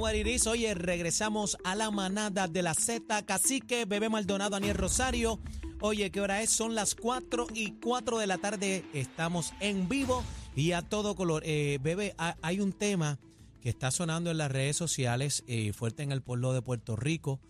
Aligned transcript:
Oye, 0.00 0.74
regresamos 0.74 1.58
a 1.64 1.74
la 1.74 1.90
manada 1.90 2.46
de 2.46 2.62
la 2.62 2.72
Z, 2.74 3.20
Cacique, 3.26 3.84
Bebé 3.84 4.08
Maldonado, 4.08 4.54
Aniel 4.54 4.76
Rosario. 4.76 5.40
Oye, 5.80 6.12
¿qué 6.12 6.20
hora 6.20 6.40
es? 6.40 6.50
Son 6.50 6.76
las 6.76 6.94
4 6.94 7.48
y 7.52 7.72
4 7.80 8.18
de 8.18 8.28
la 8.28 8.38
tarde. 8.38 8.84
Estamos 8.92 9.52
en 9.58 9.88
vivo 9.88 10.22
y 10.54 10.70
a 10.70 10.82
todo 10.82 11.16
color. 11.16 11.42
Eh, 11.44 11.80
bebé, 11.82 12.14
ha- 12.16 12.36
hay 12.42 12.60
un 12.60 12.72
tema 12.72 13.18
que 13.60 13.70
está 13.70 13.90
sonando 13.90 14.30
en 14.30 14.38
las 14.38 14.52
redes 14.52 14.76
sociales, 14.76 15.42
eh, 15.48 15.72
fuerte 15.72 16.04
en 16.04 16.12
el 16.12 16.22
pueblo 16.22 16.52
de 16.52 16.62
Puerto 16.62 16.94
Rico. 16.94 17.40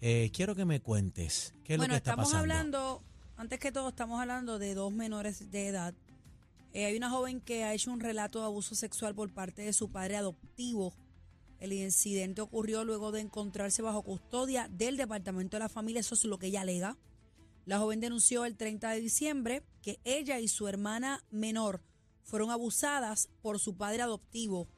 Eh, 0.00 0.30
quiero 0.32 0.54
que 0.54 0.64
me 0.64 0.78
cuentes 0.80 1.54
qué 1.64 1.72
es 1.74 1.78
bueno, 1.78 1.94
lo 1.94 1.94
que 1.96 1.98
está 1.98 2.10
estamos 2.12 2.26
pasando. 2.30 2.40
hablando, 2.54 3.02
antes 3.36 3.58
que 3.58 3.72
todo, 3.72 3.88
estamos 3.88 4.20
hablando 4.20 4.60
de 4.60 4.74
dos 4.76 4.92
menores 4.92 5.50
de 5.50 5.66
edad. 5.66 5.92
Eh, 6.72 6.84
hay 6.84 6.96
una 6.96 7.10
joven 7.10 7.40
que 7.40 7.64
ha 7.64 7.74
hecho 7.74 7.90
un 7.90 7.98
relato 7.98 8.38
de 8.38 8.44
abuso 8.44 8.76
sexual 8.76 9.16
por 9.16 9.32
parte 9.34 9.62
de 9.62 9.72
su 9.72 9.90
padre 9.90 10.16
adoptivo. 10.18 10.94
El 11.60 11.72
incidente 11.72 12.42
ocurrió 12.42 12.84
luego 12.84 13.12
de 13.12 13.20
encontrarse 13.20 13.82
bajo 13.82 14.02
custodia 14.02 14.68
del 14.68 14.96
Departamento 14.96 15.56
de 15.56 15.62
la 15.62 15.68
Familia, 15.68 16.00
eso 16.00 16.14
es 16.14 16.24
lo 16.24 16.38
que 16.38 16.48
ella 16.48 16.60
alega. 16.62 16.96
La 17.64 17.78
joven 17.78 18.00
denunció 18.00 18.44
el 18.44 18.56
30 18.56 18.90
de 18.90 19.00
diciembre 19.00 19.62
que 19.82 19.98
ella 20.04 20.38
y 20.38 20.48
su 20.48 20.68
hermana 20.68 21.24
menor 21.30 21.82
fueron 22.22 22.50
abusadas 22.50 23.28
por 23.42 23.58
su 23.58 23.76
padre 23.76 24.02
adoptivo. 24.02 24.68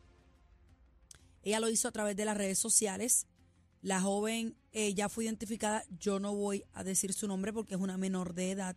Ella 1.42 1.60
lo 1.60 1.68
hizo 1.68 1.88
a 1.88 1.92
través 1.92 2.16
de 2.16 2.24
las 2.24 2.36
redes 2.36 2.58
sociales. 2.58 3.26
La 3.82 4.00
joven 4.00 4.56
eh, 4.72 4.94
ya 4.94 5.08
fue 5.08 5.24
identificada. 5.24 5.84
Yo 5.98 6.18
no 6.20 6.34
voy 6.34 6.64
a 6.72 6.84
decir 6.84 7.12
su 7.12 7.28
nombre 7.28 7.52
porque 7.52 7.74
es 7.74 7.80
una 7.80 7.96
menor 7.96 8.34
de 8.34 8.50
edad, 8.50 8.76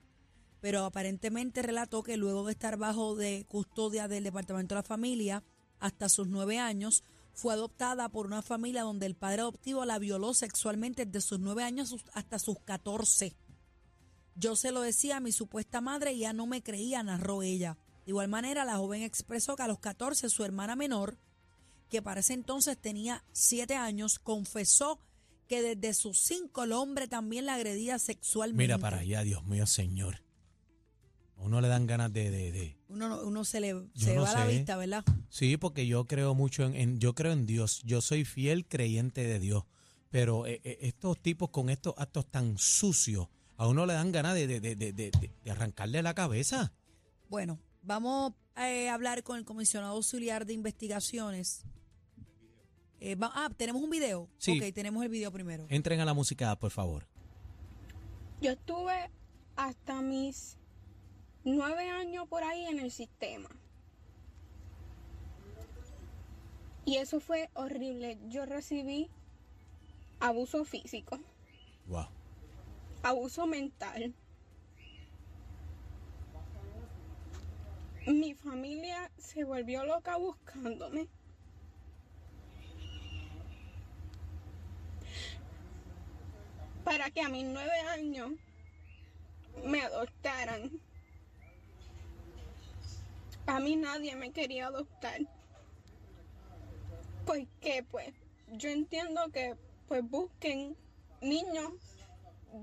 pero 0.59 0.85
aparentemente 0.85 1.61
relató 1.61 2.03
que 2.03 2.17
luego 2.17 2.45
de 2.45 2.53
estar 2.53 2.77
bajo 2.77 3.15
de 3.15 3.45
custodia 3.47 4.07
del 4.07 4.23
Departamento 4.23 4.75
de 4.75 4.79
la 4.79 4.87
Familia 4.87 5.43
hasta 5.79 6.09
sus 6.09 6.27
nueve 6.27 6.59
años, 6.59 7.03
fue 7.41 7.55
adoptada 7.55 8.07
por 8.09 8.27
una 8.27 8.43
familia 8.43 8.83
donde 8.83 9.07
el 9.07 9.15
padre 9.15 9.41
adoptivo 9.41 9.83
la 9.83 9.97
violó 9.97 10.35
sexualmente 10.35 11.07
desde 11.07 11.21
sus 11.21 11.39
nueve 11.39 11.63
años 11.63 11.95
hasta 12.13 12.37
sus 12.37 12.59
catorce. 12.59 13.35
Yo 14.35 14.55
se 14.55 14.71
lo 14.71 14.81
decía 14.81 15.17
a 15.17 15.21
mi 15.21 15.31
supuesta 15.31 15.81
madre 15.81 16.13
y 16.13 16.19
ya 16.19 16.33
no 16.33 16.45
me 16.45 16.61
creía, 16.61 17.01
narró 17.01 17.41
ella. 17.41 17.79
De 18.05 18.11
igual 18.11 18.27
manera, 18.27 18.63
la 18.63 18.77
joven 18.77 19.01
expresó 19.01 19.55
que 19.55 19.63
a 19.63 19.67
los 19.67 19.79
14 19.79 20.29
su 20.29 20.43
hermana 20.43 20.75
menor, 20.75 21.17
que 21.89 22.03
para 22.03 22.19
ese 22.19 22.33
entonces 22.33 22.77
tenía 22.77 23.23
siete 23.31 23.75
años, 23.75 24.19
confesó 24.19 24.99
que 25.47 25.63
desde 25.63 25.95
sus 25.95 26.19
cinco 26.19 26.63
el 26.63 26.73
hombre 26.73 27.07
también 27.07 27.47
la 27.47 27.55
agredía 27.55 27.97
sexualmente. 27.97 28.63
Mira 28.63 28.77
para 28.77 28.99
allá, 28.99 29.23
Dios 29.23 29.43
mío, 29.45 29.65
Señor. 29.65 30.21
A 31.41 31.43
uno 31.43 31.59
le 31.59 31.67
dan 31.67 31.87
ganas 31.87 32.13
de... 32.13 32.29
de, 32.29 32.51
de- 32.51 32.77
Uno, 32.87 33.09
no- 33.09 33.21
uno 33.23 33.43
se 33.45 33.59
le 33.59 33.73
se 33.95 34.13
no 34.15 34.21
va 34.21 34.33
la 34.33 34.45
vista, 34.45 34.77
¿verdad? 34.77 35.03
Sí, 35.29 35.57
porque 35.57 35.87
yo 35.87 36.05
creo 36.05 36.35
mucho 36.35 36.63
en, 36.63 36.75
en- 36.75 36.99
yo 36.99 37.15
creo 37.15 37.31
en 37.31 37.47
Dios. 37.47 37.81
Yo 37.83 37.99
soy 38.01 38.25
fiel 38.25 38.67
creyente 38.67 39.23
de 39.25 39.39
Dios. 39.39 39.63
Pero 40.11 40.45
eh, 40.45 40.61
eh, 40.63 40.77
estos 40.81 41.19
tipos 41.19 41.49
con 41.49 41.69
estos 41.71 41.95
actos 41.97 42.27
tan 42.29 42.57
sucios, 42.59 43.27
a 43.57 43.67
uno 43.67 43.85
le 43.87 43.93
dan 43.93 44.11
ganas 44.11 44.35
de, 44.35 44.45
de, 44.45 44.59
de, 44.59 44.75
de, 44.75 44.93
de- 44.93 45.11
de 45.43 45.51
arrancarle 45.51 46.03
la 46.03 46.13
cabeza. 46.13 46.71
Bueno, 47.27 47.57
vamos 47.81 48.33
eh, 48.57 48.89
a 48.89 48.93
hablar 48.93 49.23
con 49.23 49.37
el 49.37 49.45
comisionado 49.45 49.93
auxiliar 49.95 50.45
de 50.45 50.53
investigaciones. 50.53 51.63
Eh, 52.99 53.15
va- 53.15 53.31
ah, 53.33 53.49
tenemos 53.57 53.81
un 53.81 53.89
video. 53.89 54.29
Sí. 54.37 54.59
Ok, 54.61 54.73
tenemos 54.75 55.01
el 55.03 55.09
video 55.09 55.31
primero. 55.31 55.65
Entren 55.69 55.99
a 56.01 56.05
la 56.05 56.13
música, 56.13 56.55
por 56.59 56.69
favor. 56.69 57.07
Yo 58.41 58.51
estuve 58.51 59.09
hasta 59.55 60.01
mis 60.01 60.57
nueve 61.43 61.89
años 61.89 62.27
por 62.27 62.43
ahí 62.43 62.65
en 62.65 62.79
el 62.79 62.91
sistema. 62.91 63.49
Y 66.85 66.97
eso 66.97 67.19
fue 67.19 67.49
horrible. 67.53 68.17
Yo 68.27 68.45
recibí 68.45 69.09
abuso 70.19 70.65
físico, 70.65 71.19
Wow. 71.87 72.07
abuso 73.03 73.47
mental. 73.47 74.13
Mi 78.07 78.33
familia 78.33 79.11
se 79.17 79.43
volvió 79.43 79.85
loca 79.85 80.17
buscándome. 80.17 81.07
Para 86.83 87.11
que 87.11 87.21
a 87.21 87.29
mis 87.29 87.45
nueve 87.45 87.79
años 87.93 88.31
me 89.63 89.81
adoptaran. 89.81 90.71
A 93.51 93.59
mí 93.59 93.75
nadie 93.75 94.15
me 94.15 94.31
quería 94.31 94.67
adoptar. 94.67 95.19
Pues 97.25 97.49
que 97.59 97.83
pues 97.83 98.13
yo 98.53 98.69
entiendo 98.69 99.29
que 99.33 99.57
pues 99.89 100.09
busquen 100.09 100.77
niños 101.21 101.73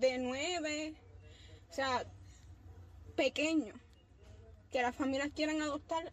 de 0.00 0.16
nueve, 0.16 0.94
o 1.68 1.74
sea, 1.74 2.06
pequeños, 3.16 3.76
que 4.70 4.80
las 4.80 4.96
familias 4.96 5.28
quieran 5.36 5.60
adoptar 5.60 6.10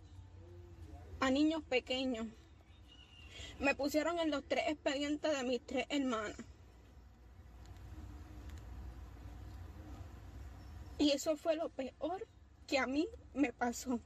a 1.21 1.31
niños 1.31 1.63
pequeños. 1.63 2.27
Me 3.59 3.75
pusieron 3.75 4.19
en 4.19 4.29
los 4.29 4.43
tres 4.43 4.65
expedientes 4.67 5.37
de 5.37 5.43
mis 5.45 5.65
tres 5.65 5.85
hermanas. 5.87 6.35
Y 10.97 11.11
eso 11.11 11.37
fue 11.37 11.55
lo 11.55 11.69
peor 11.69 12.27
que 12.67 12.77
a 12.77 12.87
mí 12.87 13.07
me 13.33 13.53
pasó. 13.53 14.01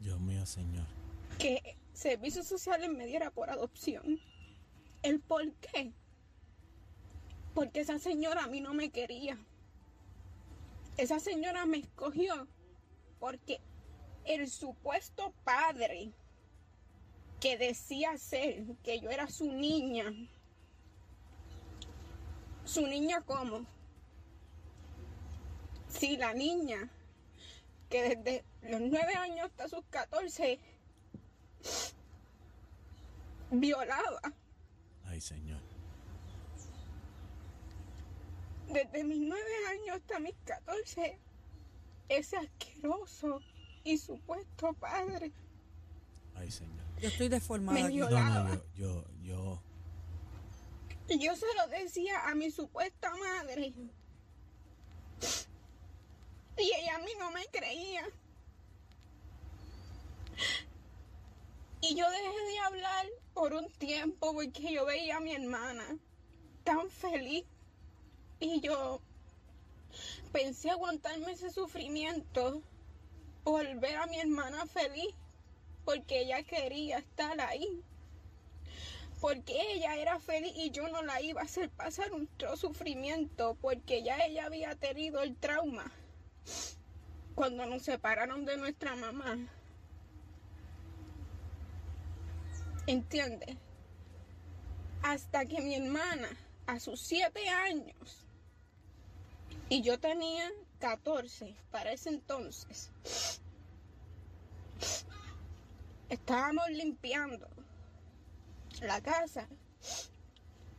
Dios 0.00 0.20
mío, 0.20 0.44
Señor. 0.46 0.86
Que 1.38 1.76
Servicios 1.92 2.46
Sociales 2.46 2.90
me 2.90 3.06
diera 3.06 3.30
por 3.30 3.50
adopción. 3.50 4.20
¿El 5.02 5.20
por 5.20 5.50
qué? 5.54 5.92
Porque 7.54 7.80
esa 7.80 7.98
señora 7.98 8.44
a 8.44 8.48
mí 8.48 8.60
no 8.60 8.74
me 8.74 8.90
quería. 8.90 9.38
Esa 10.96 11.20
señora 11.20 11.66
me 11.66 11.78
escogió 11.78 12.48
porque 13.20 13.60
el 14.24 14.48
supuesto 14.48 15.32
padre 15.44 16.12
que 17.40 17.58
decía 17.58 18.16
ser 18.16 18.64
que 18.82 19.00
yo 19.00 19.10
era 19.10 19.28
su 19.28 19.52
niña. 19.52 20.12
¿Su 22.64 22.86
niña 22.86 23.20
cómo? 23.20 23.66
Si 25.88 26.16
la 26.16 26.32
niña 26.32 26.90
que 27.90 28.16
desde 28.16 28.44
los 28.64 28.80
nueve 28.80 29.14
años 29.14 29.46
hasta 29.46 29.68
sus 29.68 29.84
14 29.90 30.58
violaba. 33.50 34.20
Ay, 35.04 35.20
Señor. 35.20 35.60
Desde 38.68 39.04
mis 39.04 39.20
nueve 39.20 39.50
años 39.70 39.96
hasta 39.96 40.18
mis 40.18 40.34
14, 40.44 41.18
ese 42.08 42.36
asqueroso 42.36 43.40
y 43.84 43.98
supuesto 43.98 44.72
padre 44.74 45.32
Ay, 46.34 46.50
Señor. 46.50 46.84
Yo 47.00 47.08
estoy 47.08 47.28
deformada. 47.28 47.78
Me 47.78 47.82
No, 47.84 47.90
yo, 47.90 48.08
yo, 48.74 49.04
yo. 49.22 49.62
Y 51.08 51.18
yo 51.18 51.36
se 51.36 51.46
lo 51.56 51.68
decía 51.68 52.28
a 52.28 52.34
mi 52.34 52.50
supuesta 52.50 53.14
madre. 53.16 53.72
Y 56.56 56.62
ella 56.62 56.96
a 56.96 56.98
mí 57.00 57.10
no 57.18 57.30
me 57.30 57.44
creía. 57.46 58.04
Y 61.80 61.94
yo 61.94 62.08
dejé 62.10 62.52
de 62.52 62.58
hablar 62.60 63.06
por 63.34 63.52
un 63.52 63.70
tiempo 63.72 64.32
porque 64.32 64.72
yo 64.72 64.86
veía 64.86 65.18
a 65.18 65.20
mi 65.20 65.34
hermana 65.34 65.98
tan 66.64 66.88
feliz. 66.90 67.44
Y 68.40 68.60
yo 68.60 69.00
pensé 70.32 70.70
aguantarme 70.70 71.32
ese 71.32 71.50
sufrimiento 71.50 72.62
por 73.44 73.64
ver 73.80 73.96
a 73.96 74.06
mi 74.06 74.18
hermana 74.18 74.66
feliz. 74.66 75.14
Porque 75.84 76.22
ella 76.22 76.42
quería 76.42 76.98
estar 76.98 77.40
ahí 77.40 77.82
porque 79.24 79.54
ella 79.72 79.96
era 79.96 80.20
feliz 80.20 80.52
y 80.54 80.70
yo 80.70 80.86
no 80.88 81.02
la 81.02 81.22
iba 81.22 81.40
a 81.40 81.44
hacer 81.44 81.70
pasar 81.70 82.12
un 82.12 82.28
sufrimiento 82.58 83.56
porque 83.62 84.02
ya 84.02 84.18
ella 84.18 84.44
había 84.44 84.74
tenido 84.74 85.22
el 85.22 85.34
trauma 85.34 85.90
cuando 87.34 87.64
nos 87.64 87.84
separaron 87.84 88.44
de 88.44 88.58
nuestra 88.58 88.96
mamá. 88.96 89.38
¿Entiendes? 92.86 93.56
Hasta 95.02 95.46
que 95.46 95.60
mi 95.60 95.74
hermana, 95.74 96.28
a 96.66 96.78
sus 96.78 97.00
siete 97.00 97.48
años, 97.48 98.26
y 99.70 99.80
yo 99.80 99.98
tenía 99.98 100.50
14 100.80 101.56
para 101.70 101.92
ese 101.92 102.10
entonces, 102.10 102.90
estábamos 106.10 106.68
limpiando 106.70 107.48
la 108.82 109.00
casa 109.00 109.48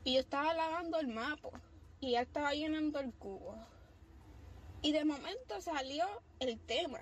y 0.04 0.14
yo 0.14 0.20
estaba 0.20 0.54
lavando 0.54 1.00
el 1.00 1.08
mapo 1.08 1.52
y 2.00 2.10
ella 2.10 2.22
estaba 2.22 2.54
llenando 2.54 3.00
el 3.00 3.12
cubo. 3.14 3.56
Y 4.84 4.92
de 4.92 5.06
momento 5.06 5.60
salió 5.62 6.06
el 6.40 6.60
tema. 6.60 7.02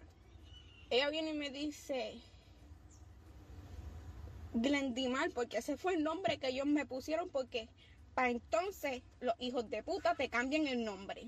Ella 0.89 1.09
viene 1.09 1.31
y 1.31 1.38
me 1.38 1.49
dice, 1.49 2.21
Glendimar, 4.53 5.31
porque 5.31 5.57
ese 5.57 5.77
fue 5.77 5.95
el 5.95 6.03
nombre 6.03 6.38
que 6.38 6.50
ellos 6.50 6.65
me 6.65 6.85
pusieron, 6.85 7.29
porque 7.29 7.69
para 8.13 8.29
entonces 8.29 9.01
los 9.19 9.33
hijos 9.39 9.69
de 9.69 9.83
puta 9.83 10.15
te 10.15 10.29
cambian 10.29 10.67
el 10.67 10.83
nombre. 10.83 11.27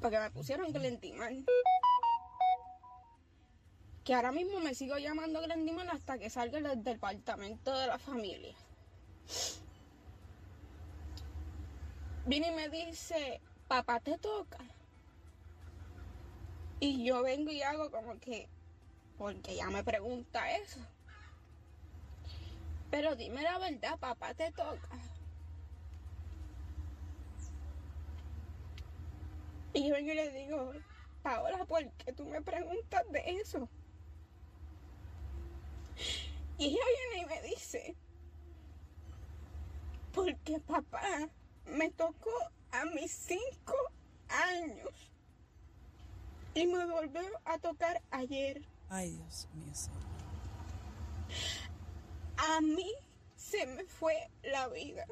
Porque 0.00 0.18
me 0.18 0.30
pusieron 0.30 0.72
Glendimar. 0.72 1.32
Que 4.04 4.14
ahora 4.14 4.32
mismo 4.32 4.58
me 4.60 4.74
sigo 4.74 4.98
llamando 4.98 5.40
Glendimar 5.42 5.88
hasta 5.90 6.18
que 6.18 6.30
salga 6.30 6.60
del 6.60 6.82
departamento 6.82 7.76
de 7.76 7.86
la 7.86 7.98
familia. 7.98 8.54
Viene 12.24 12.48
y 12.48 12.54
me 12.54 12.68
dice, 12.68 13.40
papá 13.68 14.00
te 14.00 14.16
toca. 14.18 14.58
Y 16.80 17.04
yo 17.04 17.22
vengo 17.22 17.50
y 17.50 17.62
hago 17.62 17.90
como 17.90 18.18
que, 18.18 18.48
porque 19.22 19.54
ya 19.54 19.70
me 19.70 19.84
pregunta 19.84 20.50
eso. 20.56 20.80
Pero 22.90 23.14
dime 23.14 23.40
la 23.42 23.56
verdad, 23.56 23.96
papá 24.00 24.34
te 24.34 24.50
toca. 24.50 24.98
Y 29.74 29.88
yo 29.88 29.94
le 29.96 30.30
digo, 30.32 30.72
Paola, 31.22 31.64
¿por 31.66 31.88
qué 31.92 32.12
tú 32.12 32.26
me 32.26 32.42
preguntas 32.42 33.04
de 33.12 33.22
eso? 33.40 33.68
Y 36.58 36.66
ella 36.66 36.80
viene 37.12 37.22
y 37.22 37.26
me 37.26 37.48
dice, 37.48 37.94
porque 40.12 40.58
papá 40.58 41.28
me 41.66 41.90
tocó 41.90 42.32
a 42.72 42.86
mis 42.86 43.12
cinco 43.12 43.76
años 44.28 45.12
y 46.54 46.66
me 46.66 46.84
volvió 46.86 47.22
a 47.44 47.58
tocar 47.58 48.02
ayer. 48.10 48.62
Ay, 48.94 49.12
Dios 49.12 49.48
mío. 49.54 49.74
señor. 49.74 50.02
A 52.36 52.60
mí 52.60 52.92
se 53.36 53.64
me 53.66 53.84
fue 53.84 54.28
la 54.42 54.68
vida. 54.68 55.06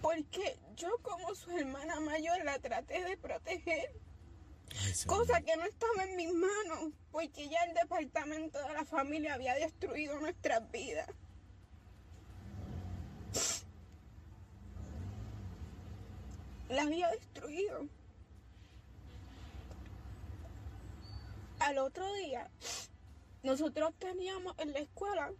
Porque 0.00 0.56
yo 0.76 0.96
como 1.02 1.34
su 1.34 1.50
hermana 1.50 1.98
mayor 1.98 2.44
la 2.44 2.60
traté 2.60 3.02
de 3.02 3.16
proteger, 3.16 3.90
Ay, 4.80 4.92
cosa 5.06 5.40
que 5.40 5.56
no 5.56 5.64
estaba 5.64 6.04
en 6.04 6.14
mis 6.14 6.32
manos, 6.32 6.92
porque 7.10 7.48
ya 7.48 7.58
el 7.64 7.74
departamento 7.74 8.62
de 8.62 8.72
la 8.72 8.84
familia 8.84 9.34
había 9.34 9.54
destruido 9.54 10.20
nuestras 10.20 10.70
vidas. 10.70 11.08
La 16.68 16.82
había 16.82 17.10
destruido. 17.10 17.88
Al 21.60 21.78
otro 21.78 22.12
día, 22.14 22.50
nosotros 23.42 23.92
teníamos 23.98 24.54
en 24.58 24.72
la 24.72 24.78
escuela 24.80 25.32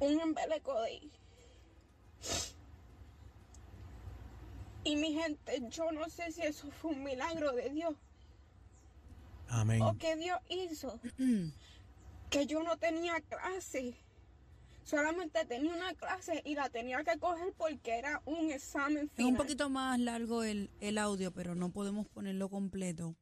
un 0.00 0.20
embeleco 0.20 0.80
de 0.80 0.86
ahí. 0.86 1.10
Y 4.84 4.96
mi 4.96 5.12
gente, 5.14 5.62
yo 5.70 5.90
no 5.90 6.08
sé 6.08 6.30
si 6.30 6.42
eso 6.42 6.70
fue 6.70 6.92
un 6.92 7.02
milagro 7.02 7.52
de 7.52 7.70
Dios 7.70 7.94
Amén. 9.48 9.82
o 9.82 9.96
que 9.98 10.14
Dios 10.16 10.38
hizo 10.48 11.00
que 12.30 12.46
yo 12.46 12.62
no 12.62 12.76
tenía 12.76 13.20
clase. 13.20 13.96
Solamente 14.84 15.44
tenía 15.46 15.74
una 15.74 15.92
clase 15.94 16.40
y 16.44 16.54
la 16.54 16.68
tenía 16.70 17.02
que 17.02 17.18
coger 17.18 17.52
porque 17.58 17.98
era 17.98 18.22
un 18.24 18.52
examen 18.52 19.06
Es 19.06 19.12
final. 19.16 19.32
un 19.32 19.36
poquito 19.36 19.68
más 19.68 19.98
largo 19.98 20.44
el, 20.44 20.70
el 20.80 20.98
audio, 20.98 21.32
pero 21.32 21.56
no 21.56 21.70
podemos 21.70 22.06
ponerlo 22.06 22.48
completo. 22.48 23.16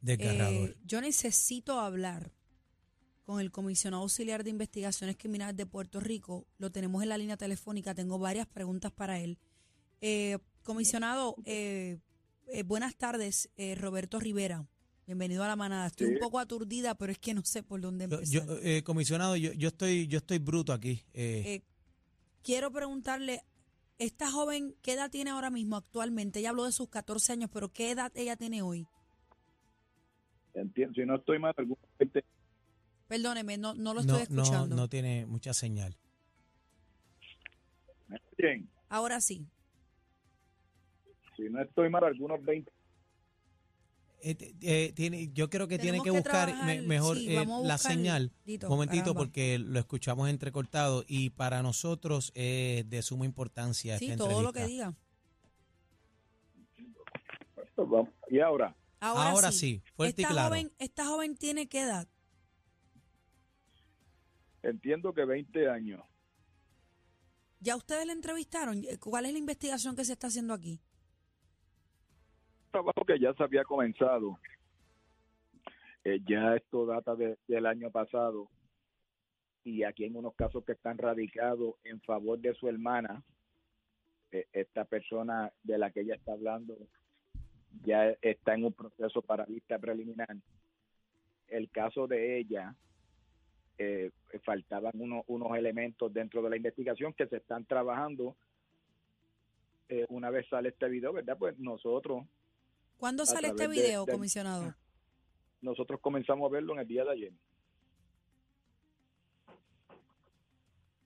Desgarrador. 0.00 0.70
Eh, 0.70 0.76
yo 0.84 1.00
necesito 1.00 1.80
hablar 1.80 2.32
con 3.24 3.40
el 3.40 3.50
comisionado 3.50 4.02
auxiliar 4.02 4.42
de 4.44 4.50
investigaciones 4.50 5.16
criminales 5.16 5.56
de 5.56 5.66
Puerto 5.66 6.00
Rico. 6.00 6.46
Lo 6.58 6.70
tenemos 6.72 7.02
en 7.02 7.10
la 7.10 7.18
línea 7.18 7.36
telefónica. 7.36 7.94
Tengo 7.94 8.18
varias 8.18 8.46
preguntas 8.46 8.90
para 8.92 9.20
él. 9.20 9.38
Eh, 10.00 10.38
comisionado, 10.62 11.36
eh, 11.44 11.98
eh, 12.46 12.62
buenas 12.62 12.96
tardes, 12.96 13.50
eh, 13.56 13.74
Roberto 13.74 14.18
Rivera. 14.18 14.66
Bienvenido 15.06 15.42
a 15.44 15.48
la 15.48 15.56
manada. 15.56 15.86
Estoy 15.88 16.06
Sí. 16.08 16.12
un 16.14 16.18
poco 16.20 16.38
aturdida, 16.38 16.94
pero 16.94 17.12
es 17.12 17.18
que 17.18 17.34
no 17.34 17.44
sé 17.44 17.62
por 17.62 17.80
dónde 17.80 18.04
empezar. 18.04 18.26
yo, 18.26 18.42
eh, 18.62 18.82
comisionado, 18.82 19.36
yo, 19.36 19.52
yo 19.54 19.68
estoy 19.68 20.06
yo 20.06 20.18
estoy 20.18 20.38
bruto 20.38 20.72
aquí. 20.72 21.04
eh, 21.14 21.42
Eh, 21.46 21.62
quiero 22.42 22.70
preguntarle, 22.70 23.42
esta 23.98 24.30
joven, 24.30 24.74
¿qué 24.82 24.92
edad 24.92 25.10
tiene 25.10 25.30
ahora 25.30 25.50
mismo 25.50 25.76
actualmente? 25.76 26.38
Ella 26.38 26.50
habló 26.50 26.64
de 26.64 26.72
sus 26.72 26.88
14 26.88 27.32
años, 27.32 27.50
pero 27.52 27.70
¿qué 27.72 27.90
edad 27.90 28.12
ella 28.14 28.36
tiene 28.36 28.62
hoy? 28.62 28.86
Entiendo, 30.60 30.94
si 30.94 31.06
no 31.06 31.16
estoy 31.16 31.38
mal, 31.38 31.54
gente 31.98 32.24
Perdóneme, 33.06 33.56
no, 33.56 33.74
no 33.74 33.94
lo 33.94 34.02
no, 34.02 34.16
estoy 34.18 34.34
no, 34.36 34.42
escuchando. 34.42 34.76
no 34.76 34.88
tiene 34.88 35.24
mucha 35.26 35.54
señal. 35.54 35.96
Ahora 38.88 39.20
sí. 39.20 39.46
Si 41.36 41.42
no 41.44 41.62
estoy 41.62 41.88
mal, 41.90 42.04
algunos 42.04 42.42
20. 42.44 42.70
Eh, 44.20 44.34
t- 44.34 44.54
eh, 44.62 44.92
tiene, 44.94 45.28
yo 45.32 45.48
creo 45.48 45.68
que 45.68 45.78
tiene 45.78 45.98
que 45.98 46.04
que 46.04 46.10
buscar 46.10 46.46
trabajar, 46.48 46.66
me- 46.66 46.82
mejor 46.82 47.16
sí, 47.16 47.36
eh, 47.36 47.46
la 47.62 47.78
señal. 47.78 48.32
Dito, 48.44 48.68
momentito, 48.68 49.04
caramba. 49.04 49.20
porque 49.20 49.58
lo 49.60 49.78
escuchamos 49.78 50.28
entrecortado 50.28 51.04
y 51.06 51.30
para 51.30 51.62
nosotros 51.62 52.32
es 52.34 52.88
de 52.90 53.02
suma 53.02 53.24
importancia 53.26 53.96
Sí, 53.98 54.06
esta 54.10 54.16
todo 54.24 54.42
lo 54.42 54.52
que 54.52 54.60
entrevista. 54.60 54.88
diga. 54.90 54.96
Vamos. 57.76 58.08
Y 58.28 58.40
ahora, 58.40 58.74
Ahora, 59.00 59.30
Ahora 59.30 59.52
sí. 59.52 59.58
sí, 59.58 59.82
fuerte 59.94 60.22
y 60.22 60.24
esta 60.24 60.34
claro. 60.34 60.48
Joven, 60.48 60.72
¿Esta 60.78 61.04
joven 61.06 61.36
tiene 61.36 61.68
qué 61.68 61.82
edad? 61.82 62.08
entiendo 64.62 65.12
que 65.14 65.24
20 65.24 65.68
años. 65.68 66.02
¿Ya 67.60 67.76
ustedes 67.76 68.06
la 68.06 68.12
entrevistaron? 68.12 68.82
¿Cuál 69.00 69.26
es 69.26 69.32
la 69.32 69.38
investigación 69.38 69.96
que 69.96 70.04
se 70.04 70.12
está 70.12 70.26
haciendo 70.28 70.52
aquí? 70.54 70.80
Un 72.66 72.70
trabajo 72.72 73.04
que 73.06 73.18
ya 73.18 73.32
se 73.34 73.42
había 73.42 73.64
comenzado. 73.64 74.38
Eh, 76.04 76.20
ya 76.28 76.54
esto 76.56 76.86
data 76.86 77.14
de- 77.16 77.38
del 77.48 77.66
año 77.66 77.90
pasado. 77.90 78.48
Y 79.64 79.82
aquí 79.84 80.04
en 80.04 80.16
unos 80.16 80.34
casos 80.34 80.64
que 80.64 80.72
están 80.72 80.98
radicados 80.98 81.74
en 81.84 82.00
favor 82.02 82.38
de 82.38 82.54
su 82.54 82.68
hermana, 82.68 83.24
eh, 84.30 84.46
esta 84.52 84.84
persona 84.84 85.52
de 85.62 85.78
la 85.78 85.90
que 85.90 86.00
ella 86.00 86.14
está 86.14 86.32
hablando 86.32 86.76
ya 87.84 88.10
está 88.22 88.54
en 88.54 88.64
un 88.64 88.72
proceso 88.72 89.22
para 89.22 89.44
vista 89.44 89.78
preliminar. 89.78 90.36
El 91.48 91.70
caso 91.70 92.06
de 92.06 92.38
ella, 92.38 92.74
eh, 93.78 94.10
faltaban 94.44 94.92
unos, 95.00 95.24
unos 95.28 95.56
elementos 95.56 96.12
dentro 96.12 96.42
de 96.42 96.50
la 96.50 96.56
investigación 96.56 97.12
que 97.14 97.26
se 97.26 97.36
están 97.36 97.64
trabajando. 97.64 98.36
Eh, 99.88 100.04
una 100.08 100.28
vez 100.30 100.46
sale 100.48 100.70
este 100.70 100.88
video, 100.88 101.12
¿verdad? 101.12 101.38
Pues 101.38 101.58
nosotros 101.58 102.26
¿Cuándo 102.98 103.24
sale 103.24 103.48
este 103.48 103.62
de- 103.62 103.68
video, 103.68 104.04
de- 104.04 104.12
comisionado? 104.12 104.74
nosotros 105.62 106.00
comenzamos 106.00 106.50
a 106.50 106.52
verlo 106.52 106.74
en 106.74 106.80
el 106.80 106.88
día 106.88 107.04
de 107.04 107.10
ayer. 107.12 107.32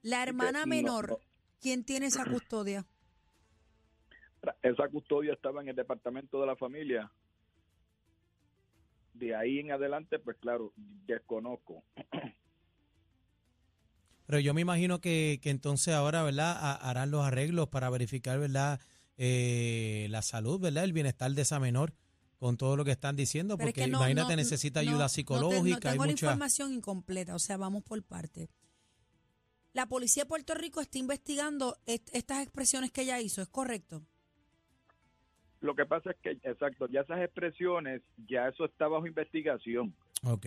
La 0.01 0.23
hermana 0.23 0.61
no- 0.61 0.67
menor, 0.67 1.09
no- 1.11 1.17
¿quién 1.61 1.85
tiene 1.85 2.07
esa 2.07 2.25
custodia? 2.25 2.85
Esa 4.61 4.87
custodia 4.89 5.33
estaba 5.33 5.61
en 5.61 5.69
el 5.69 5.75
departamento 5.75 6.39
de 6.41 6.47
la 6.47 6.55
familia. 6.55 7.11
De 9.13 9.35
ahí 9.35 9.59
en 9.59 9.71
adelante, 9.71 10.19
pues 10.19 10.37
claro, 10.37 10.73
desconozco. 10.75 11.83
Pero 14.25 14.39
yo 14.39 14.53
me 14.53 14.61
imagino 14.61 14.99
que, 15.01 15.39
que 15.41 15.49
entonces 15.49 15.93
ahora, 15.93 16.23
¿verdad? 16.23 16.55
Ha- 16.59 16.89
harán 16.89 17.11
los 17.11 17.23
arreglos 17.25 17.67
para 17.69 17.89
verificar, 17.89 18.39
¿verdad? 18.39 18.79
Eh, 19.17 20.07
la 20.09 20.21
salud, 20.21 20.59
¿verdad? 20.59 20.85
El 20.85 20.93
bienestar 20.93 21.31
de 21.31 21.41
esa 21.41 21.59
menor 21.59 21.93
con 22.39 22.57
todo 22.57 22.75
lo 22.75 22.83
que 22.85 22.91
están 22.91 23.15
diciendo, 23.15 23.57
Pero 23.57 23.69
es 23.69 23.73
porque 23.73 23.85
que 23.85 23.91
no- 23.91 23.99
imagínate, 23.99 24.31
no- 24.31 24.35
necesita 24.37 24.81
no- 24.83 24.89
ayuda 24.89 25.07
te- 25.07 25.13
psicológica, 25.13 25.75
No, 25.75 25.79
tengo 25.79 25.91
hay 25.91 25.97
la 25.99 26.05
mucha... 26.13 26.25
información 26.25 26.73
incompleta, 26.73 27.35
o 27.35 27.39
sea, 27.39 27.57
vamos 27.57 27.83
por 27.83 28.01
parte. 28.03 28.49
La 29.73 29.87
policía 29.87 30.23
de 30.23 30.27
Puerto 30.29 30.53
Rico 30.55 30.81
está 30.81 30.97
investigando 30.99 31.77
est- 31.85 32.09
estas 32.13 32.41
expresiones 32.43 32.91
que 32.91 33.01
ella 33.03 33.19
hizo, 33.21 33.41
¿es 33.41 33.47
correcto? 33.49 34.03
Lo 35.63 35.75
que 35.75 35.85
pasa 35.85 36.11
es 36.11 36.17
que, 36.17 36.31
exacto, 36.43 36.87
ya 36.89 37.01
esas 37.01 37.21
expresiones, 37.21 38.01
ya 38.27 38.49
eso 38.49 38.65
está 38.65 38.89
bajo 38.89 39.07
investigación. 39.07 39.95
Ok. 40.25 40.45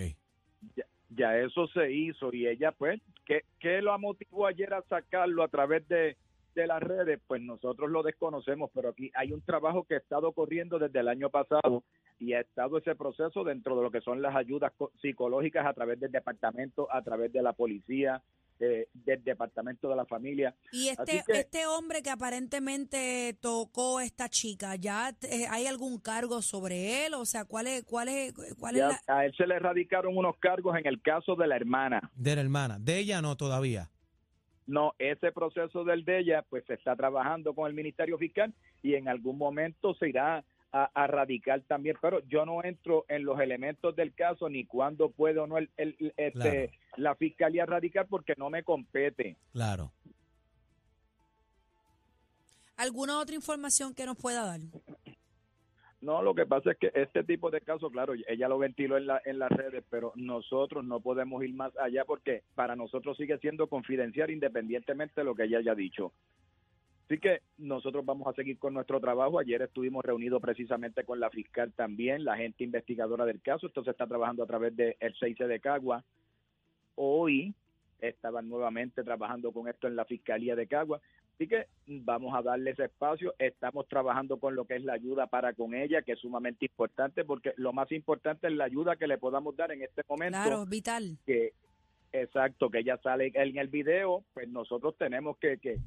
Ya 1.08 1.38
eso 1.38 1.66
se 1.68 1.90
hizo 1.90 2.34
y 2.34 2.46
ella, 2.46 2.70
pues, 2.72 3.00
¿qué, 3.24 3.42
qué 3.58 3.80
lo 3.80 3.98
motivó 3.98 4.46
ayer 4.46 4.74
a 4.74 4.82
sacarlo 4.82 5.42
a 5.42 5.48
través 5.48 5.88
de, 5.88 6.18
de 6.62 6.66
las 6.66 6.82
redes? 6.82 7.20
Pues 7.26 7.40
nosotros 7.42 7.90
lo 7.90 8.02
desconocemos, 8.02 8.70
pero 8.74 8.88
aquí 8.88 9.10
hay 9.14 9.32
un 9.32 9.42
trabajo 9.42 9.84
que 9.84 9.94
ha 9.94 9.98
estado 9.98 10.32
corriendo 10.32 10.78
desde 10.78 10.98
el 11.00 11.08
año 11.08 11.30
pasado 11.30 11.84
y 12.18 12.32
ha 12.32 12.40
estado 12.40 12.78
ese 12.78 12.94
proceso 12.96 13.44
dentro 13.44 13.76
de 13.76 13.82
lo 13.82 13.90
que 13.90 14.00
son 14.00 14.22
las 14.22 14.34
ayudas 14.34 14.72
co- 14.76 14.90
psicológicas 15.02 15.66
a 15.66 15.74
través 15.74 16.00
del 16.00 16.10
departamento, 16.10 16.88
a 16.92 17.02
través 17.02 17.32
de 17.32 17.42
la 17.42 17.52
policía, 17.52 18.22
eh, 18.58 18.88
del 18.94 19.22
departamento 19.22 19.86
de 19.88 19.96
la 19.96 20.06
familia. 20.06 20.54
Y 20.72 20.88
este, 20.88 21.22
este 21.28 21.66
hombre 21.66 22.02
que 22.02 22.08
aparentemente 22.10 23.36
tocó 23.40 24.00
esta 24.00 24.30
chica, 24.30 24.76
¿ya 24.76 25.10
eh, 25.30 25.46
hay 25.50 25.66
algún 25.66 25.98
cargo 26.00 26.40
sobre 26.40 27.04
él? 27.06 27.12
O 27.14 27.26
sea, 27.26 27.44
¿cuál 27.44 27.66
es, 27.66 27.84
cuál 27.84 28.08
es, 28.08 28.32
cuál 28.58 28.76
es 28.76 28.84
A 29.08 29.26
él 29.26 29.34
se 29.36 29.46
le 29.46 29.56
erradicaron 29.56 30.16
unos 30.16 30.36
cargos 30.38 30.74
en 30.78 30.86
el 30.86 31.02
caso 31.02 31.36
de 31.36 31.46
la 31.46 31.56
hermana. 31.56 32.10
De 32.14 32.34
la 32.34 32.40
hermana. 32.40 32.78
De 32.80 32.98
ella 32.98 33.20
no 33.20 33.36
todavía. 33.36 33.90
No, 34.66 34.94
ese 34.98 35.30
proceso 35.30 35.84
del 35.84 36.04
de 36.04 36.18
ella, 36.18 36.44
pues 36.48 36.64
se 36.66 36.74
está 36.74 36.96
trabajando 36.96 37.54
con 37.54 37.68
el 37.68 37.74
Ministerio 37.74 38.18
Fiscal 38.18 38.52
y 38.82 38.94
en 38.94 39.08
algún 39.08 39.38
momento 39.38 39.94
se 39.94 40.08
irá 40.08 40.44
a, 40.72 41.06
radicar 41.06 41.62
también, 41.62 41.96
pero 42.02 42.20
yo 42.28 42.44
no 42.44 42.62
entro 42.62 43.06
en 43.08 43.24
los 43.24 43.40
elementos 43.40 43.96
del 43.96 44.12
caso 44.12 44.48
ni 44.50 44.66
cuándo 44.66 45.10
puede 45.10 45.38
o 45.38 45.46
no 45.46 45.56
el, 45.56 45.70
este, 45.78 46.70
la 46.96 47.14
fiscalía 47.14 47.64
radicar 47.64 48.06
porque 48.08 48.34
no 48.36 48.50
me 48.50 48.62
compete. 48.62 49.36
Claro. 49.52 49.90
¿Alguna 52.76 53.18
otra 53.20 53.34
información 53.34 53.94
que 53.94 54.04
nos 54.04 54.18
pueda 54.18 54.44
dar? 54.44 54.60
No, 56.06 56.22
lo 56.22 56.36
que 56.36 56.46
pasa 56.46 56.70
es 56.70 56.78
que 56.78 56.92
este 56.94 57.24
tipo 57.24 57.50
de 57.50 57.60
casos, 57.60 57.90
claro, 57.90 58.14
ella 58.28 58.48
lo 58.48 58.58
ventiló 58.58 58.96
en, 58.96 59.08
la, 59.08 59.20
en 59.24 59.40
las 59.40 59.50
redes, 59.50 59.82
pero 59.90 60.12
nosotros 60.14 60.84
no 60.84 61.00
podemos 61.00 61.42
ir 61.42 61.52
más 61.52 61.76
allá 61.78 62.04
porque 62.04 62.44
para 62.54 62.76
nosotros 62.76 63.16
sigue 63.16 63.36
siendo 63.38 63.66
confidencial 63.66 64.30
independientemente 64.30 65.20
de 65.20 65.24
lo 65.24 65.34
que 65.34 65.42
ella 65.42 65.58
haya 65.58 65.74
dicho. 65.74 66.12
Así 67.06 67.18
que 67.18 67.40
nosotros 67.58 68.06
vamos 68.06 68.28
a 68.28 68.34
seguir 68.34 68.56
con 68.56 68.74
nuestro 68.74 69.00
trabajo. 69.00 69.40
Ayer 69.40 69.62
estuvimos 69.62 70.04
reunidos 70.04 70.40
precisamente 70.40 71.02
con 71.02 71.18
la 71.18 71.28
fiscal 71.28 71.72
también, 71.72 72.24
la 72.24 72.36
gente 72.36 72.62
investigadora 72.62 73.24
del 73.24 73.42
caso. 73.42 73.66
Esto 73.66 73.82
se 73.82 73.90
está 73.90 74.06
trabajando 74.06 74.44
a 74.44 74.46
través 74.46 74.76
del 74.76 74.94
de 75.00 75.14
6 75.18 75.38
de 75.38 75.58
Cagua. 75.58 76.04
Hoy 76.94 77.52
estaban 77.98 78.48
nuevamente 78.48 79.02
trabajando 79.02 79.50
con 79.50 79.66
esto 79.66 79.88
en 79.88 79.96
la 79.96 80.04
Fiscalía 80.04 80.54
de 80.54 80.68
Cagua. 80.68 81.00
Así 81.36 81.48
que 81.48 81.66
vamos 81.86 82.34
a 82.34 82.42
darle 82.42 82.70
ese 82.70 82.84
espacio. 82.84 83.34
Estamos 83.38 83.86
trabajando 83.88 84.38
con 84.38 84.56
lo 84.56 84.64
que 84.64 84.76
es 84.76 84.84
la 84.84 84.94
ayuda 84.94 85.26
para 85.26 85.52
con 85.52 85.74
ella, 85.74 86.02
que 86.02 86.12
es 86.12 86.18
sumamente 86.18 86.66
importante, 86.66 87.24
porque 87.24 87.52
lo 87.56 87.72
más 87.72 87.92
importante 87.92 88.46
es 88.48 88.54
la 88.54 88.64
ayuda 88.64 88.96
que 88.96 89.06
le 89.06 89.18
podamos 89.18 89.54
dar 89.54 89.70
en 89.70 89.82
este 89.82 90.02
momento. 90.08 90.38
Claro, 90.38 90.66
vital. 90.66 91.18
Que, 91.26 91.52
exacto, 92.12 92.70
que 92.70 92.78
ella 92.78 92.98
sale 93.02 93.30
en 93.34 93.58
el 93.58 93.68
video, 93.68 94.24
pues 94.32 94.48
nosotros 94.48 94.96
tenemos 94.96 95.36
que, 95.36 95.58
que 95.58 95.78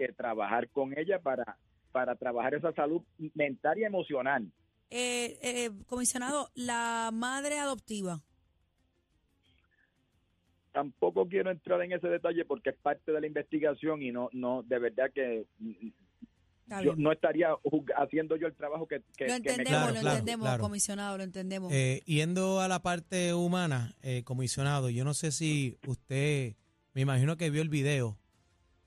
que 0.00 0.14
trabajar 0.14 0.70
con 0.70 0.98
ella 0.98 1.18
para, 1.18 1.58
para 1.92 2.16
trabajar 2.16 2.54
esa 2.54 2.72
salud 2.72 3.02
mental 3.34 3.78
y 3.78 3.84
emocional. 3.84 4.50
Eh, 4.88 5.38
eh, 5.42 5.70
comisionado, 5.86 6.50
la 6.54 7.10
madre 7.12 7.58
adoptiva. 7.58 8.22
Tampoco 10.80 11.28
quiero 11.28 11.50
entrar 11.50 11.82
en 11.82 11.92
ese 11.92 12.08
detalle 12.08 12.44
porque 12.44 12.70
es 12.70 12.76
parte 12.76 13.12
de 13.12 13.20
la 13.20 13.26
investigación 13.26 14.02
y 14.02 14.12
no, 14.12 14.28
no, 14.32 14.62
de 14.62 14.78
verdad 14.78 15.10
que 15.14 15.46
yo 16.82 16.94
no 16.96 17.12
estaría 17.12 17.48
haciendo 17.96 18.36
yo 18.36 18.46
el 18.46 18.54
trabajo 18.54 18.86
que, 18.86 19.02
que 19.16 19.26
lo 19.26 19.34
entendemos, 19.34 19.92
lo 19.92 20.10
entendemos, 20.10 20.58
comisionado, 20.58 21.18
lo 21.18 21.24
entendemos. 21.24 21.72
Eh, 21.72 22.02
yendo 22.06 22.60
a 22.60 22.68
la 22.68 22.80
parte 22.80 23.34
humana, 23.34 23.94
eh, 24.02 24.22
comisionado, 24.24 24.88
yo 24.90 25.04
no 25.04 25.14
sé 25.14 25.32
si 25.32 25.76
usted, 25.86 26.54
me 26.94 27.02
imagino 27.02 27.36
que 27.36 27.50
vio 27.50 27.62
el 27.62 27.68
video 27.68 28.20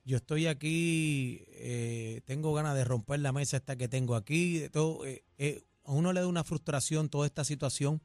yo 0.05 0.17
estoy 0.17 0.47
aquí, 0.47 1.45
eh, 1.51 2.21
tengo 2.25 2.53
ganas 2.53 2.75
de 2.75 2.83
romper 2.83 3.19
la 3.21 3.31
mesa 3.31 3.57
esta 3.57 3.77
que 3.77 3.87
tengo 3.87 4.15
aquí. 4.15 4.67
Todo, 4.71 5.05
eh, 5.05 5.23
eh, 5.37 5.63
a 5.85 5.93
uno 5.93 6.11
le 6.11 6.19
da 6.19 6.27
una 6.27 6.43
frustración 6.43 7.09
toda 7.09 7.25
esta 7.25 7.43
situación. 7.43 8.01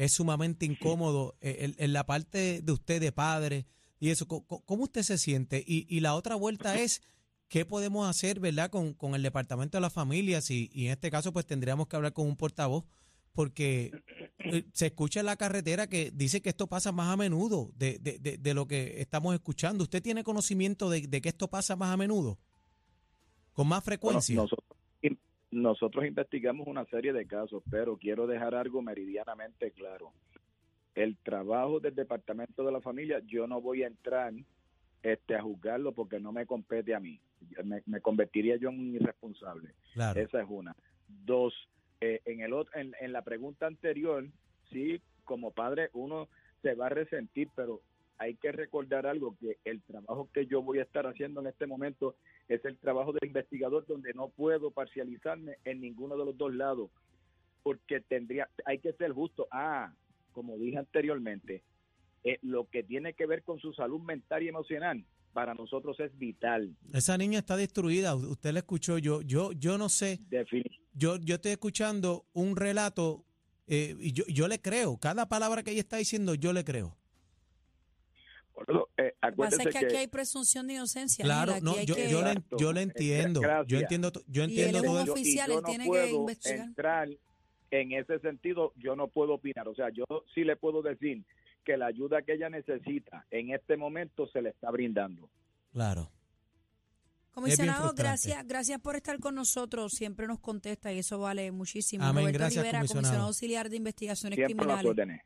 Es 0.00 0.12
sumamente 0.12 0.64
incómodo 0.64 1.36
en, 1.42 1.92
la 1.92 2.06
parte 2.06 2.62
de 2.62 2.72
usted 2.72 3.02
de 3.02 3.12
padre 3.12 3.66
y 3.98 4.08
eso. 4.08 4.26
¿Cómo, 4.26 4.84
usted 4.84 5.02
se 5.02 5.18
siente? 5.18 5.62
Y, 5.66 6.00
la 6.00 6.14
otra 6.14 6.36
vuelta 6.36 6.78
es, 6.78 7.02
¿qué 7.48 7.66
podemos 7.66 8.08
hacer, 8.08 8.40
verdad, 8.40 8.70
con, 8.70 8.94
con 8.94 9.14
el 9.14 9.22
Departamento 9.22 9.76
de 9.76 9.82
las 9.82 9.92
Familias? 9.92 10.50
Y, 10.50 10.70
y 10.72 10.86
en 10.86 10.92
este 10.92 11.10
caso, 11.10 11.34
pues 11.34 11.44
tendríamos 11.44 11.86
que 11.86 11.96
hablar 11.96 12.14
con 12.14 12.26
un 12.26 12.36
portavoz 12.36 12.86
porque 13.32 13.90
eh, 14.38 14.64
se 14.72 14.86
escucha 14.86 15.20
en 15.20 15.26
la 15.26 15.36
carretera 15.36 15.86
que 15.86 16.10
dice 16.14 16.40
que 16.40 16.48
esto 16.48 16.66
pasa 16.66 16.92
más 16.92 17.12
a 17.12 17.16
menudo 17.16 17.70
de, 17.76 17.98
de, 17.98 18.38
de, 18.38 18.54
lo 18.54 18.66
que 18.66 19.00
estamos 19.00 19.34
escuchando. 19.34 19.84
¿Usted 19.84 20.02
tiene 20.02 20.24
conocimiento 20.24 20.90
de, 20.90 21.08
que 21.08 21.28
esto 21.28 21.48
pasa 21.48 21.76
más 21.76 21.92
a 21.92 21.96
menudo? 21.96 22.38
¿Con 23.52 23.68
más 23.68 23.84
frecuencia? 23.84 24.36
nosotros, 24.36 24.69
nosotros 25.50 26.06
investigamos 26.06 26.66
una 26.66 26.84
serie 26.86 27.12
de 27.12 27.26
casos, 27.26 27.62
pero 27.70 27.96
quiero 27.96 28.26
dejar 28.26 28.54
algo 28.54 28.82
meridianamente 28.82 29.72
claro. 29.72 30.12
El 30.94 31.16
trabajo 31.16 31.80
del 31.80 31.94
Departamento 31.94 32.64
de 32.64 32.72
la 32.72 32.80
Familia, 32.80 33.20
yo 33.26 33.46
no 33.46 33.60
voy 33.60 33.82
a 33.82 33.86
entrar 33.86 34.32
este, 35.02 35.34
a 35.34 35.42
juzgarlo 35.42 35.92
porque 35.92 36.20
no 36.20 36.32
me 36.32 36.46
compete 36.46 36.94
a 36.94 37.00
mí. 37.00 37.20
Me, 37.64 37.82
me 37.86 38.00
convertiría 38.00 38.56
yo 38.56 38.68
en 38.68 38.78
un 38.78 38.94
irresponsable. 38.94 39.74
Esa 39.94 40.42
es 40.42 40.46
una. 40.48 40.76
Dos, 41.08 41.54
eh, 42.00 42.20
en, 42.24 42.40
el, 42.40 42.52
en, 42.74 42.94
en 43.00 43.12
la 43.12 43.22
pregunta 43.22 43.66
anterior, 43.66 44.26
sí, 44.70 45.00
como 45.24 45.52
padre 45.52 45.90
uno 45.92 46.28
se 46.62 46.74
va 46.74 46.86
a 46.86 46.90
resentir, 46.90 47.48
pero 47.54 47.80
hay 48.18 48.34
que 48.34 48.52
recordar 48.52 49.06
algo, 49.06 49.36
que 49.40 49.56
el 49.64 49.80
trabajo 49.82 50.28
que 50.32 50.46
yo 50.46 50.62
voy 50.62 50.78
a 50.78 50.82
estar 50.82 51.06
haciendo 51.06 51.40
en 51.40 51.46
este 51.46 51.66
momento 51.66 52.16
es 52.50 52.64
el 52.64 52.76
trabajo 52.78 53.12
del 53.12 53.28
investigador 53.28 53.86
donde 53.86 54.12
no 54.12 54.28
puedo 54.28 54.72
parcializarme 54.72 55.58
en 55.64 55.80
ninguno 55.80 56.16
de 56.16 56.24
los 56.24 56.36
dos 56.36 56.52
lados, 56.52 56.90
porque 57.62 58.00
tendría, 58.00 58.48
hay 58.64 58.78
que 58.78 58.92
ser 58.94 59.12
justo. 59.12 59.46
Ah, 59.52 59.92
como 60.32 60.56
dije 60.58 60.78
anteriormente, 60.78 61.62
eh, 62.24 62.38
lo 62.42 62.68
que 62.68 62.82
tiene 62.82 63.14
que 63.14 63.26
ver 63.26 63.44
con 63.44 63.60
su 63.60 63.72
salud 63.72 64.00
mental 64.00 64.42
y 64.42 64.48
emocional, 64.48 65.04
para 65.32 65.54
nosotros 65.54 65.98
es 66.00 66.16
vital. 66.18 66.74
Esa 66.92 67.16
niña 67.16 67.38
está 67.38 67.56
destruida, 67.56 68.16
usted 68.16 68.52
la 68.52 68.58
escuchó, 68.60 68.98
yo 68.98 69.22
yo 69.22 69.52
yo 69.52 69.78
no 69.78 69.88
sé. 69.88 70.18
Yo 70.92 71.16
yo 71.18 71.36
estoy 71.36 71.52
escuchando 71.52 72.26
un 72.32 72.56
relato 72.56 73.24
eh, 73.68 73.94
y 74.00 74.12
yo, 74.12 74.24
yo 74.26 74.48
le 74.48 74.60
creo, 74.60 74.98
cada 74.98 75.28
palabra 75.28 75.62
que 75.62 75.70
ella 75.70 75.80
está 75.80 75.98
diciendo 75.98 76.34
yo 76.34 76.52
le 76.52 76.64
creo. 76.64 76.96
Eh, 79.00 79.14
pasa 79.36 79.62
es 79.62 79.68
que, 79.68 79.78
aquí 79.78 79.96
hay 79.96 80.06
presunción 80.08 80.66
de 80.66 80.74
inocencia. 80.74 81.24
Claro, 81.24 81.54
no, 81.62 81.74
yo, 81.82 81.96
yo, 81.96 82.22
le, 82.22 82.34
yo, 82.58 82.72
le, 82.72 82.82
entiendo. 82.82 83.40
Yo 83.66 83.78
entiendo, 83.78 84.12
yo 84.26 84.44
entiendo 84.44 84.82
todo 84.82 85.00
eso. 85.02 85.12
oficial, 85.12 85.50
él 85.52 85.60
tiene 85.64 85.90
que 85.90 86.10
investigar. 86.10 86.66
Entrar 86.66 87.08
en 87.70 87.92
ese 87.92 88.18
sentido, 88.18 88.72
yo 88.76 88.96
no 88.96 89.08
puedo 89.08 89.34
opinar. 89.34 89.68
O 89.68 89.74
sea, 89.74 89.88
yo 89.90 90.04
sí 90.34 90.44
le 90.44 90.56
puedo 90.56 90.82
decir 90.82 91.24
que 91.64 91.76
la 91.76 91.86
ayuda 91.86 92.22
que 92.22 92.34
ella 92.34 92.50
necesita 92.50 93.26
en 93.30 93.54
este 93.54 93.76
momento 93.76 94.26
se 94.28 94.42
le 94.42 94.50
está 94.50 94.70
brindando. 94.70 95.30
Claro. 95.72 96.10
Comisionado, 97.32 97.94
gracias, 97.94 98.44
gracias 98.46 98.80
por 98.80 98.96
estar 98.96 99.18
con 99.20 99.34
nosotros. 99.34 99.92
Siempre 99.92 100.26
nos 100.26 100.40
contesta 100.40 100.92
y 100.92 100.98
eso 100.98 101.18
vale 101.18 101.52
muchísimo. 101.52 102.04
Amén. 102.04 102.24
Roberto 102.24 102.38
gracias, 102.38 102.64
Rivera, 102.64 102.78
comisionado. 102.80 103.26
auxiliar 103.26 103.70
de 103.70 103.76
investigaciones 103.76 104.38
criminales. 104.44 105.22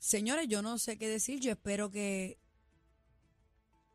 Señores, 0.00 0.48
yo 0.48 0.62
no 0.62 0.78
sé 0.78 0.98
qué 0.98 1.08
decir. 1.08 1.38
Yo 1.40 1.52
espero 1.52 1.90
que. 1.90 2.38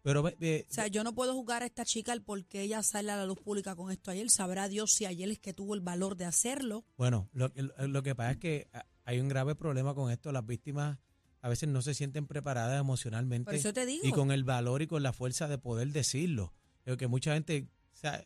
Pero, 0.03 0.21
o 0.23 0.31
sea, 0.69 0.85
yo 0.85 1.03
no 1.03 1.15
puedo 1.15 1.33
juzgar 1.33 1.63
a 1.63 1.65
esta 1.65 1.83
chica 1.83 2.13
el 2.13 2.21
por 2.21 2.45
qué 2.45 2.61
ella 2.61 2.83
sale 2.83 3.11
a 3.11 3.17
la 3.17 3.25
luz 3.25 3.39
pública 3.39 3.75
con 3.75 3.91
esto 3.91 4.11
ayer. 4.11 4.29
Sabrá 4.29 4.69
Dios 4.69 4.93
si 4.93 5.07
ayer 5.07 5.29
es 5.31 5.39
que 5.39 5.51
tuvo 5.51 5.73
el 5.73 5.81
valor 5.81 6.15
de 6.15 6.25
hacerlo. 6.25 6.85
Bueno, 6.95 7.27
lo, 7.33 7.51
lo 7.87 8.03
que 8.03 8.13
pasa 8.13 8.31
es 8.31 8.37
que 8.37 8.69
hay 9.03 9.19
un 9.19 9.27
grave 9.27 9.55
problema 9.55 9.95
con 9.95 10.11
esto. 10.11 10.31
Las 10.31 10.45
víctimas 10.45 10.99
a 11.41 11.49
veces 11.49 11.69
no 11.69 11.81
se 11.81 11.95
sienten 11.95 12.27
preparadas 12.27 12.79
emocionalmente. 12.79 13.59
Y 14.03 14.11
con 14.11 14.31
el 14.31 14.43
valor 14.43 14.83
y 14.83 14.87
con 14.87 15.01
la 15.01 15.11
fuerza 15.11 15.47
de 15.47 15.57
poder 15.57 15.87
decirlo. 15.87 16.53
que 16.99 17.07
mucha 17.07 17.33
gente, 17.33 17.67
o 17.93 17.97
sea, 17.97 18.23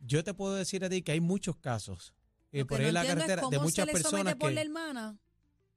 yo 0.00 0.22
te 0.24 0.34
puedo 0.34 0.54
decir 0.54 0.84
a 0.84 0.90
ti 0.90 1.00
que 1.00 1.12
hay 1.12 1.20
muchos 1.20 1.56
casos 1.56 2.14
eh, 2.52 2.64
por 2.64 2.80
ahí 2.80 2.92
la 2.92 3.04
carretera 3.04 3.48
de 3.50 3.58
muchas 3.58 3.86
personas 3.86 4.34
por 4.36 4.52
la 4.52 4.60
hermana. 4.60 5.18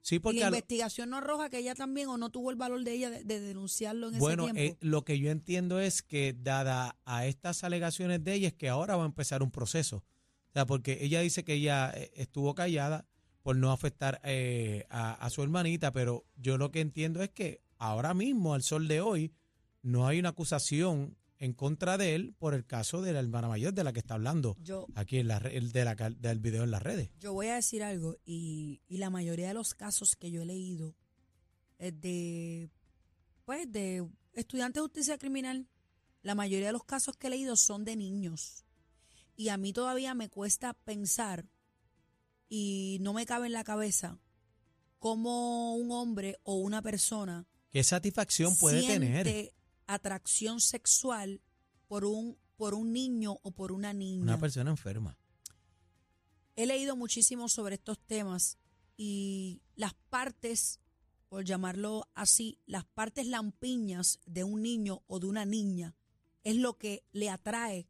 Sí, 0.01 0.19
porque 0.19 0.39
la 0.39 0.47
investigación 0.47 1.11
no 1.11 1.17
arroja 1.17 1.49
que 1.49 1.59
ella 1.59 1.75
también 1.75 2.07
o 2.09 2.17
no 2.17 2.31
tuvo 2.31 2.49
el 2.49 2.57
valor 2.57 2.83
de 2.83 2.93
ella 2.93 3.09
de, 3.11 3.39
denunciarlo 3.39 4.09
en 4.09 4.17
bueno, 4.17 4.45
ese 4.45 4.53
tiempo. 4.53 4.73
Bueno, 4.73 4.77
eh, 4.81 4.87
lo 4.89 5.05
que 5.05 5.19
yo 5.19 5.29
entiendo 5.29 5.79
es 5.79 6.01
que 6.01 6.35
dada 6.37 6.97
a 7.05 7.27
estas 7.27 7.63
alegaciones 7.63 8.23
de 8.23 8.33
ella 8.33 8.47
es 8.47 8.53
que 8.53 8.69
ahora 8.69 8.95
va 8.95 9.03
a 9.03 9.05
empezar 9.05 9.43
un 9.43 9.51
proceso. 9.51 9.97
O 9.97 10.53
sea, 10.53 10.65
porque 10.65 10.97
ella 11.01 11.21
dice 11.21 11.43
que 11.43 11.53
ella 11.53 11.91
eh, 11.95 12.11
estuvo 12.15 12.55
callada, 12.55 13.05
por 13.41 13.55
no 13.55 13.71
afectar 13.71 14.21
eh, 14.23 14.85
a, 14.89 15.29
su 15.29 15.41
hermanita, 15.41 15.91
pero 15.91 16.25
yo 16.35 16.57
lo 16.57 16.71
que 16.71 16.81
entiendo 16.81 17.23
es 17.23 17.29
que 17.29 17.61
ahora 17.77 18.13
mismo, 18.13 18.53
al 18.53 18.61
sol 18.61 18.87
de 18.87 19.01
hoy, 19.01 19.33
no 19.81 20.07
hay 20.07 20.19
una 20.19 20.29
acusación 20.29 21.17
en 21.41 21.53
contra 21.53 21.97
de 21.97 22.13
él 22.13 22.35
por 22.37 22.53
el 22.53 22.67
caso 22.67 23.01
de 23.01 23.13
la 23.13 23.19
hermana 23.19 23.47
mayor 23.47 23.73
de 23.73 23.83
la 23.83 23.91
que 23.91 23.99
está 23.99 24.13
hablando 24.13 24.55
aquí 24.93 25.17
en 25.17 25.27
la, 25.27 25.37
el 25.37 25.71
de 25.71 25.85
la, 25.85 25.95
del 25.95 26.39
video 26.39 26.63
en 26.63 26.69
las 26.69 26.83
redes. 26.83 27.09
Yo 27.19 27.33
voy 27.33 27.47
a 27.47 27.55
decir 27.55 27.81
algo 27.81 28.15
y, 28.23 28.83
y 28.87 28.97
la 28.97 29.09
mayoría 29.09 29.47
de 29.47 29.55
los 29.55 29.73
casos 29.73 30.15
que 30.15 30.29
yo 30.29 30.43
he 30.43 30.45
leído 30.45 30.95
es 31.79 31.99
de, 31.99 32.69
pues, 33.43 33.69
de 33.71 34.07
estudiantes 34.33 34.75
de 34.75 34.81
justicia 34.81 35.17
criminal. 35.17 35.67
La 36.21 36.35
mayoría 36.35 36.67
de 36.67 36.73
los 36.73 36.83
casos 36.83 37.17
que 37.17 37.25
he 37.25 37.31
leído 37.31 37.55
son 37.55 37.85
de 37.85 37.95
niños. 37.95 38.63
Y 39.35 39.49
a 39.49 39.57
mí 39.57 39.73
todavía 39.73 40.13
me 40.13 40.29
cuesta 40.29 40.75
pensar 40.75 41.49
y 42.49 42.99
no 43.01 43.13
me 43.13 43.25
cabe 43.25 43.47
en 43.47 43.53
la 43.53 43.63
cabeza 43.63 44.19
cómo 44.99 45.75
un 45.75 45.91
hombre 45.91 46.37
o 46.43 46.57
una 46.57 46.83
persona 46.83 47.47
¿Qué 47.71 47.83
satisfacción 47.83 48.55
puede 48.57 48.85
tener? 48.85 49.53
Atracción 49.93 50.59
sexual 50.61 51.41
por 51.87 52.05
un, 52.05 52.37
por 52.55 52.73
un 52.73 52.93
niño 52.93 53.39
o 53.43 53.51
por 53.51 53.71
una 53.71 53.93
niña. 53.93 54.23
Una 54.23 54.39
persona 54.39 54.71
enferma. 54.71 55.17
He 56.55 56.65
leído 56.65 56.95
muchísimo 56.95 57.49
sobre 57.49 57.75
estos 57.75 57.99
temas 57.99 58.57
y 58.97 59.61
las 59.75 59.93
partes, 60.09 60.79
por 61.27 61.43
llamarlo 61.43 62.07
así, 62.13 62.59
las 62.65 62.85
partes 62.85 63.25
lampiñas 63.27 64.19
de 64.25 64.43
un 64.43 64.61
niño 64.61 65.03
o 65.07 65.19
de 65.19 65.27
una 65.27 65.45
niña 65.45 65.95
es 66.43 66.55
lo 66.55 66.77
que 66.77 67.03
le 67.11 67.29
atrae 67.29 67.87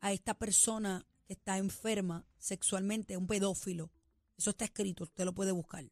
a 0.00 0.12
esta 0.12 0.34
persona 0.34 1.06
que 1.26 1.34
está 1.34 1.58
enferma 1.58 2.26
sexualmente, 2.38 3.16
un 3.16 3.26
pedófilo. 3.26 3.90
Eso 4.36 4.50
está 4.50 4.64
escrito, 4.64 5.04
usted 5.04 5.24
lo 5.24 5.32
puede 5.32 5.52
buscar. 5.52 5.90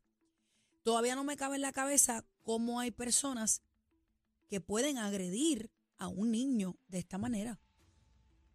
Todavía 0.82 1.14
no 1.14 1.24
me 1.24 1.36
cabe 1.36 1.56
en 1.56 1.62
la 1.62 1.72
cabeza 1.72 2.24
cómo 2.42 2.80
hay 2.80 2.90
personas 2.90 3.62
que 4.50 4.60
pueden 4.60 4.98
agredir 4.98 5.70
a 5.96 6.08
un 6.08 6.32
niño 6.32 6.76
de 6.88 6.98
esta 6.98 7.16
manera. 7.18 7.60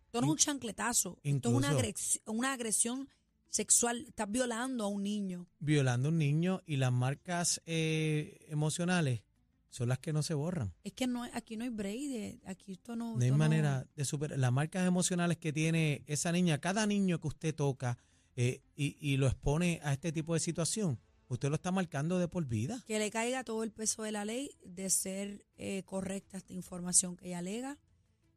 Esto 0.05 0.21
no 0.21 0.27
es 0.27 0.31
un 0.31 0.37
chancletazo, 0.37 1.17
esto 1.23 1.49
es 1.49 1.55
una 1.55 1.69
agresión, 1.69 2.23
una 2.27 2.53
agresión 2.53 3.09
sexual, 3.49 4.05
estás 4.09 4.29
violando 4.29 4.83
a 4.83 4.87
un 4.87 5.03
niño. 5.03 5.47
Violando 5.59 6.09
a 6.09 6.11
un 6.11 6.17
niño 6.17 6.61
y 6.65 6.75
las 6.75 6.91
marcas 6.91 7.61
eh, 7.65 8.45
emocionales 8.49 9.23
son 9.69 9.89
las 9.89 9.99
que 9.99 10.11
no 10.13 10.21
se 10.23 10.33
borran. 10.33 10.73
Es 10.83 10.93
que 10.93 11.07
no, 11.07 11.23
aquí 11.33 11.55
no 11.57 11.63
hay 11.63 11.69
break, 11.69 11.99
de- 12.09 12.39
aquí 12.45 12.73
esto 12.73 12.95
no... 12.95 13.13
No 13.15 13.19
hay 13.21 13.27
esto 13.27 13.37
manera 13.37 13.87
de 13.95 14.05
superar. 14.05 14.37
Las 14.39 14.51
marcas 14.51 14.85
emocionales 14.87 15.37
que 15.37 15.53
tiene 15.53 16.03
esa 16.07 16.31
niña, 16.33 16.59
cada 16.59 16.85
niño 16.85 17.19
que 17.19 17.27
usted 17.27 17.55
toca 17.55 17.97
eh, 18.35 18.61
y, 18.75 18.97
y 18.99 19.15
lo 19.17 19.27
expone 19.27 19.79
a 19.83 19.93
este 19.93 20.11
tipo 20.11 20.33
de 20.33 20.39
situación, 20.41 20.99
usted 21.27 21.49
lo 21.49 21.55
está 21.55 21.71
marcando 21.71 22.19
de 22.19 22.27
por 22.27 22.45
vida. 22.45 22.83
Que 22.85 22.99
le 22.99 23.09
caiga 23.11 23.43
todo 23.43 23.63
el 23.63 23.71
peso 23.71 24.03
de 24.03 24.11
la 24.11 24.25
ley 24.25 24.51
de 24.63 24.89
ser 24.89 25.45
eh, 25.57 25.83
correcta 25.85 26.37
esta 26.37 26.53
información 26.53 27.15
que 27.17 27.27
ella 27.27 27.39
alega, 27.39 27.77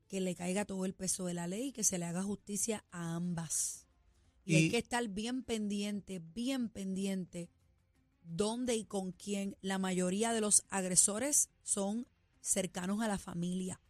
que 0.08 0.20
le 0.20 0.34
caiga 0.34 0.64
todo 0.64 0.84
el 0.84 0.94
peso 0.94 1.26
de 1.26 1.34
la 1.34 1.46
ley 1.46 1.68
y 1.68 1.72
que 1.72 1.84
se 1.84 1.98
le 1.98 2.06
haga 2.06 2.22
justicia 2.22 2.84
a 2.90 3.14
ambas. 3.14 3.86
Y, 4.44 4.56
hay 4.56 4.64
Y- 4.64 4.70
que 4.70 4.78
estar 4.78 5.06
bien 5.08 5.42
pendiente, 5.42 6.18
bien 6.20 6.70
pendiente, 6.70 7.50
dónde 8.22 8.74
y 8.76 8.84
con 8.84 9.12
quién. 9.12 9.56
La 9.60 9.78
mayoría 9.78 10.32
de 10.32 10.40
los 10.40 10.64
agresores 10.70 11.50
son 11.62 12.06
cercanos 12.40 13.02
a 13.02 13.08
la 13.08 13.18
familia. 13.18 13.80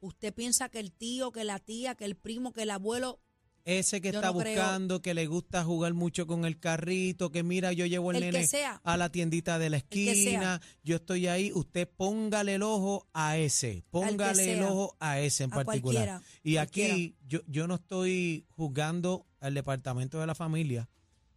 Usted 0.00 0.32
piensa 0.34 0.68
que 0.68 0.78
el 0.80 0.92
tío, 0.92 1.32
que 1.32 1.44
la 1.44 1.58
tía, 1.58 1.94
que 1.96 2.04
el 2.04 2.16
primo, 2.16 2.52
que 2.52 2.62
el 2.62 2.70
abuelo, 2.70 3.20
Ese 3.64 4.00
que 4.00 4.10
Yo 4.10 4.18
está 4.18 4.32
no 4.32 4.38
creo- 4.40 4.54
buscando, 4.56 5.02
que 5.02 5.14
le 5.14 5.26
gusta 5.26 5.62
jugar 5.62 5.94
mucho 5.94 6.26
con 6.26 6.44
el 6.44 6.58
carrito, 6.58 7.30
que 7.30 7.44
mira, 7.44 7.72
yo 7.72 7.86
llevo 7.86 8.10
el, 8.10 8.18
nene 8.18 8.44
a 8.82 8.96
la 8.96 9.08
tiendita 9.12 9.58
de 9.60 9.70
la 9.70 9.76
esquina, 9.76 10.60
yo 10.82 10.96
estoy 10.96 11.28
ahí, 11.28 11.52
usted 11.54 11.88
póngale 11.88 12.56
el 12.56 12.62
ojo 12.64 13.06
a 13.12 13.36
ese, 13.38 13.84
póngale 13.90 14.54
el 14.54 14.62
ojo 14.64 14.96
a 14.98 15.20
ese 15.20 15.44
en 15.44 15.52
a 15.52 15.56
particular. 15.62 15.80
cualquiera. 16.06 16.22
Y 16.42 16.54
cualquiera. 16.54 16.94
aquí 16.94 17.16
yo, 17.28 17.40
yo 17.46 17.68
no 17.68 17.76
estoy 17.76 18.46
juzgando 18.50 19.26
al 19.38 19.54
departamento 19.54 20.18
de 20.18 20.26
la 20.26 20.34
familia. 20.34 20.88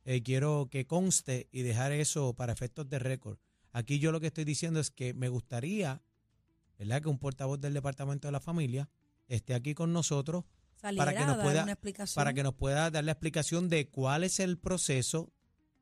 Eh, 0.04 0.24
quiero 0.24 0.68
que 0.72 0.86
conste 0.88 1.48
y 1.52 1.62
dejar 1.62 1.92
eso 1.92 2.34
para 2.34 2.54
efectos 2.54 2.90
de 2.90 2.98
récord. 3.00 3.38
Aquí 3.72 4.00
yo 4.00 4.12
lo 4.12 4.20
que 4.20 4.28
estoy 4.28 4.46
diciendo 4.46 4.80
es 4.80 4.90
que 4.90 5.14
me 5.14 5.30
gustaría, 5.30 6.02
¿verdad? 6.80 7.02
Que 7.04 7.10
un 7.10 7.20
portavoz 7.20 7.60
del 7.60 7.74
departamento 7.74 8.28
de 8.28 8.32
la 8.32 8.40
familia 8.40 8.90
esté 9.28 9.54
aquí 9.54 9.74
con 9.76 9.94
nosotros 9.94 10.44
saliera 10.86 11.06
para 11.06 11.18
que 11.18 11.26
nos 11.26 11.34
a 11.34 11.38
dar 11.38 11.46
pueda- 11.46 11.64
una 11.64 11.72
explicación. 11.74 12.16
para 12.22 12.34
que 12.34 12.44
nos 12.44 12.54
pueda 12.56 12.90
dar 12.92 13.04
la 13.04 13.12
explicación 13.12 13.70
de 13.70 13.88
cuál 13.90 14.24
es 14.24 14.40
el 14.40 14.58
proceso 14.58 15.32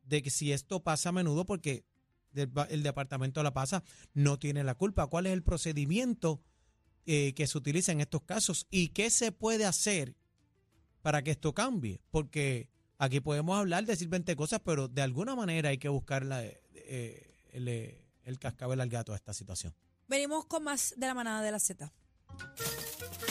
de 0.05 0.22
que 0.22 0.29
si 0.29 0.51
esto 0.51 0.81
pasa 0.83 1.10
a 1.10 1.12
menudo, 1.12 1.45
porque 1.45 1.86
del- 2.31 2.51
el 2.69 2.83
departamento 2.83 3.39
de 3.39 3.43
la 3.45 3.53
pasa 3.53 3.83
no 4.13 4.39
tiene 4.39 4.63
la 4.63 4.75
culpa. 4.75 5.07
¿Cuál 5.07 5.27
es 5.27 5.33
el 5.33 5.43
procedimiento 5.43 6.41
eh, 7.05 7.33
que 7.36 7.48
se 7.48 7.57
utiliza 7.57 7.91
en 7.91 8.00
estos 8.01 8.22
casos 8.24 8.65
y 8.72 8.89
qué 8.89 9.10
se 9.10 9.31
puede 9.33 9.65
hacer 9.65 10.15
para 11.01 11.22
que 11.22 11.31
esto 11.31 11.53
cambie? 11.53 12.00
Porque 12.12 12.69
aquí 12.98 13.19
podemos 13.19 13.57
hablar, 13.60 13.86
decir 13.86 14.07
20 14.07 14.36
cosas, 14.38 14.62
pero 14.63 14.88
de 14.88 15.01
alguna 15.01 15.36
manera 15.36 15.69
hay 15.69 15.77
que 15.77 15.89
buscar 15.89 16.25
la, 16.25 16.43
eh, 16.45 17.36
el, 17.51 17.67
eh, 17.67 18.05
el 18.24 18.39
cascabel 18.39 18.79
al 18.81 18.89
gato 18.89 19.12
a 19.13 19.15
esta 19.17 19.33
situación. 19.33 19.74
Venimos 20.07 20.45
con 20.45 20.63
más 20.63 20.93
de 20.98 21.07
la 21.07 21.13
manada 21.13 21.41
de 21.41 21.51
la 21.51 21.60
Z. 21.60 21.91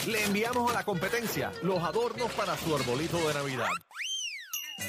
Le 0.07 0.23
enviamos 0.25 0.69
a 0.69 0.73
la 0.73 0.83
competencia 0.83 1.51
los 1.61 1.81
adornos 1.83 2.31
para 2.33 2.57
su 2.57 2.75
arbolito 2.75 3.17
de 3.27 3.33
Navidad. 3.33 3.69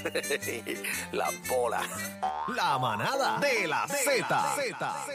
La 1.12 1.30
bola. 1.48 1.82
La 2.48 2.78
manada 2.78 3.38
de 3.38 3.68
la 3.68 3.86
Z. 3.86 5.06